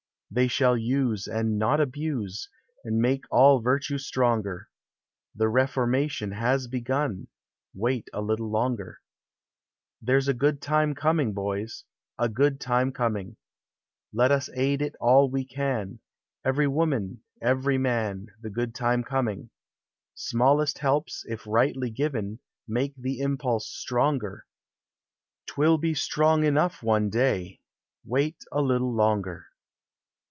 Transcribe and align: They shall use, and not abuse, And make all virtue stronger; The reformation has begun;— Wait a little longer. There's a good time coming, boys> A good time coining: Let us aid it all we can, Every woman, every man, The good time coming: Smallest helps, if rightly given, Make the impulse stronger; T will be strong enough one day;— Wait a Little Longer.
They 0.33 0.47
shall 0.47 0.77
use, 0.77 1.27
and 1.27 1.59
not 1.59 1.81
abuse, 1.81 2.47
And 2.85 2.99
make 3.01 3.25
all 3.29 3.59
virtue 3.59 3.97
stronger; 3.97 4.69
The 5.35 5.49
reformation 5.49 6.31
has 6.31 6.69
begun;— 6.69 7.27
Wait 7.73 8.07
a 8.13 8.21
little 8.21 8.49
longer. 8.49 9.01
There's 10.01 10.29
a 10.29 10.33
good 10.33 10.61
time 10.61 10.95
coming, 10.95 11.33
boys> 11.33 11.83
A 12.17 12.29
good 12.29 12.61
time 12.61 12.93
coining: 12.93 13.35
Let 14.13 14.31
us 14.31 14.49
aid 14.53 14.81
it 14.81 14.95
all 15.01 15.29
we 15.29 15.43
can, 15.45 15.99
Every 16.45 16.65
woman, 16.65 17.23
every 17.41 17.77
man, 17.77 18.27
The 18.39 18.49
good 18.51 18.73
time 18.73 19.03
coming: 19.03 19.49
Smallest 20.15 20.77
helps, 20.79 21.25
if 21.27 21.45
rightly 21.45 21.89
given, 21.89 22.39
Make 22.69 22.95
the 22.95 23.19
impulse 23.19 23.67
stronger; 23.67 24.45
T 25.45 25.55
will 25.57 25.77
be 25.77 25.93
strong 25.93 26.45
enough 26.45 26.81
one 26.81 27.09
day;— 27.09 27.59
Wait 28.05 28.37
a 28.53 28.61
Little 28.61 28.93
Longer. 28.93 29.47